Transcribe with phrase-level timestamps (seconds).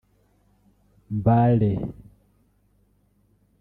[1.23, 1.71] Mbale